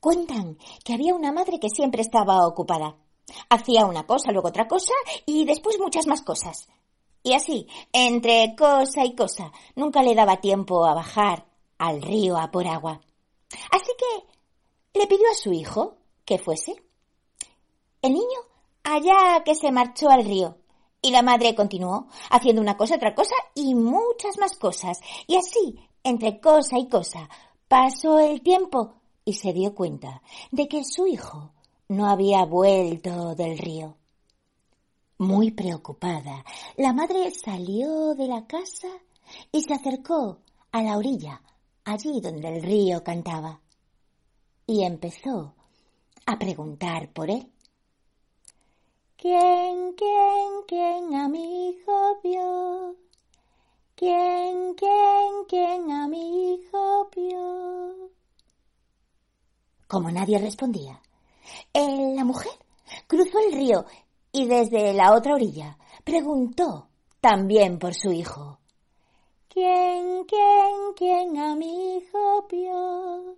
[0.00, 2.96] Cuentan que había una madre que siempre estaba ocupada.
[3.50, 4.92] Hacía una cosa, luego otra cosa
[5.26, 6.68] y después muchas más cosas.
[7.22, 11.46] Y así, entre cosa y cosa, nunca le daba tiempo a bajar
[11.78, 13.00] al río a por agua.
[13.70, 16.82] Así que le pidió a su hijo que fuese.
[18.00, 18.38] El niño
[18.84, 20.58] allá que se marchó al río
[21.02, 25.00] y la madre continuó haciendo una cosa, otra cosa y muchas más cosas.
[25.26, 27.28] Y así, entre cosa y cosa,
[27.66, 28.97] pasó el tiempo
[29.28, 31.52] y se dio cuenta de que su hijo
[31.88, 33.94] no había vuelto del río.
[35.18, 36.46] Muy preocupada,
[36.78, 38.88] la madre salió de la casa
[39.52, 40.38] y se acercó
[40.72, 41.42] a la orilla,
[41.84, 43.60] allí donde el río cantaba,
[44.66, 45.54] y empezó
[46.24, 47.52] a preguntar por él.
[49.18, 52.96] ¿Quién, quién, quién a mi hijo vio?
[53.94, 57.67] ¿Quién, quién, quién a mi hijo vio?
[59.88, 61.00] Como nadie respondía,
[61.72, 62.52] la mujer
[63.06, 63.86] cruzó el río
[64.30, 66.88] y desde la otra orilla preguntó
[67.22, 68.58] también por su hijo.
[69.48, 73.36] ¿Quién, quién, quién a mi hijo vio?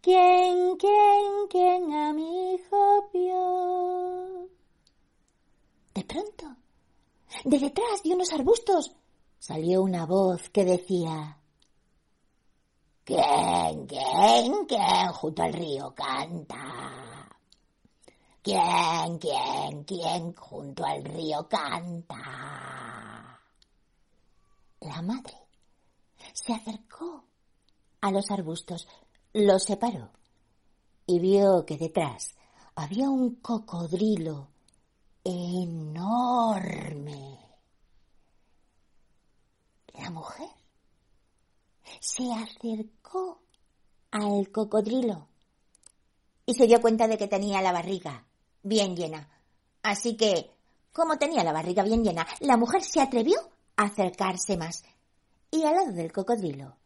[0.00, 4.48] ¿Quién, quién, quién a mi hijo vio?
[5.94, 6.56] De pronto,
[7.44, 8.96] de detrás de unos arbustos,
[9.38, 11.39] salió una voz que decía
[13.10, 17.28] ¿Quién, quién, quién junto al río canta?
[18.40, 23.40] ¿Quién, quién, quién junto al río canta?
[24.82, 25.34] La madre
[26.32, 27.24] se acercó
[28.00, 28.86] a los arbustos,
[29.32, 30.12] los separó
[31.04, 32.36] y vio que detrás
[32.76, 34.50] había un cocodrilo
[35.24, 36.60] enorme.
[39.94, 40.59] La mujer
[42.00, 43.42] se acercó
[44.10, 45.28] al cocodrilo
[46.46, 48.26] y se dio cuenta de que tenía la barriga
[48.62, 49.28] bien llena.
[49.82, 50.50] Así que,
[50.92, 53.38] como tenía la barriga bien llena, la mujer se atrevió
[53.76, 54.84] a acercarse más.
[55.50, 56.76] Y al lado del cocodrilo,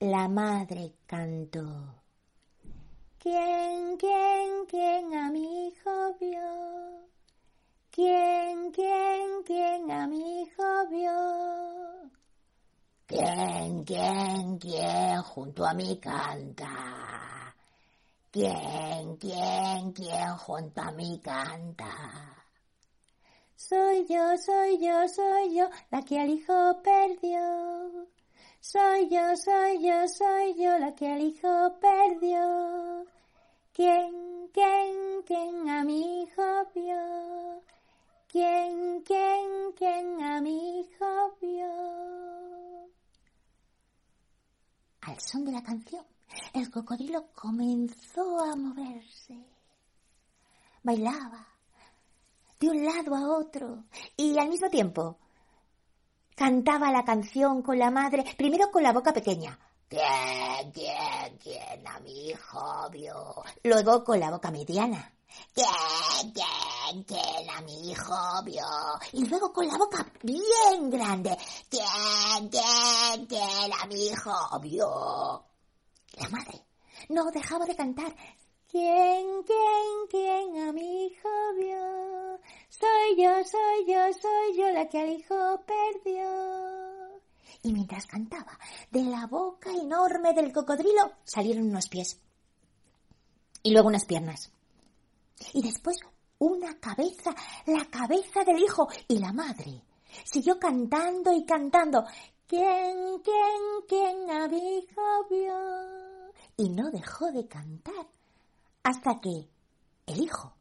[0.00, 1.94] la madre cantó.
[3.18, 4.27] ¿Quién, quién,
[13.18, 17.52] ¿Quién, quién, quién junto a mí canta?
[18.30, 21.90] ¿Quién, quién, quién junto a mí canta?
[23.56, 28.06] Soy yo, soy yo, soy yo, la que al hijo perdió.
[28.60, 33.04] Soy yo, soy yo, soy yo, la que al hijo perdió.
[33.72, 37.62] ¿Quién, quién, quién a mi hijo vio?
[38.28, 42.08] ¿Quién, quién, quién a mi hijo vio?
[45.08, 46.04] Al son de la canción,
[46.52, 49.42] el cocodrilo comenzó a moverse.
[50.82, 51.48] Bailaba
[52.60, 53.84] de un lado a otro
[54.18, 55.16] y al mismo tiempo
[56.34, 59.58] cantaba la canción con la madre, primero con la boca pequeña.
[59.88, 63.42] ¿Quién, quién, quién a mi hijo vio?
[63.64, 65.10] Luego con la boca mediana.
[65.54, 68.64] ¿Quién, quién, quién a mi hijo vio?
[69.12, 71.36] Y luego con la boca bien grande.
[71.68, 75.44] ¿Quién, quién, quién a mi hijo vio?
[76.14, 76.64] La madre
[77.08, 78.14] no dejaba de cantar.
[78.70, 82.38] ¿Quién, quién, quién a mi hijo vio?
[82.68, 87.20] Soy yo, soy yo, soy yo la que al hijo perdió.
[87.62, 88.58] Y mientras cantaba,
[88.90, 92.20] de la boca enorme del cocodrilo salieron unos pies.
[93.62, 94.52] Y luego unas piernas
[95.52, 95.98] y después
[96.38, 97.34] una cabeza,
[97.66, 99.82] la cabeza del hijo y la madre.
[100.24, 102.04] Siguió cantando y cantando.
[102.46, 106.32] ¿Quién, quién, quién a mi hijo vio?
[106.56, 108.06] Y no dejó de cantar
[108.82, 109.48] hasta que
[110.06, 110.54] el hijo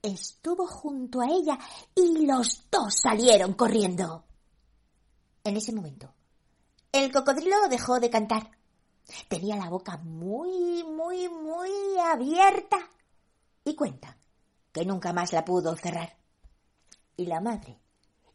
[0.00, 1.58] estuvo junto a ella
[1.94, 4.24] y los dos salieron corriendo.
[5.42, 6.12] En ese momento,
[6.92, 8.50] el cocodrilo dejó de cantar.
[9.28, 12.78] Tenía la boca muy, muy, muy abierta
[13.64, 14.16] y cuenta
[14.72, 16.16] que nunca más la pudo cerrar.
[17.16, 17.78] Y la madre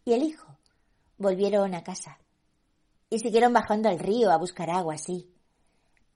[0.05, 0.57] y el hijo
[1.17, 2.17] volvieron a casa
[3.09, 5.33] y siguieron bajando al río a buscar agua, sí.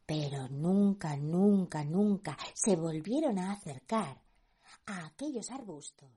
[0.06, 4.22] Pero nunca, nunca, nunca se volvieron a acercar
[4.86, 6.10] a aquellos arbustos.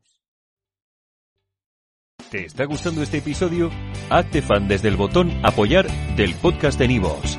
[2.31, 3.71] ¿Te está gustando este episodio?
[4.11, 7.39] Hazte fan desde el botón apoyar del podcast de Nivos.